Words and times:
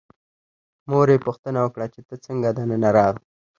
مور 0.89 1.07
یې 1.13 1.17
پوښتنه 1.25 1.59
وکړه 1.61 1.85
چې 1.93 1.99
ته 2.07 2.15
څنګه 2.25 2.49
دننه 2.57 2.89
راغلې. 2.97 3.25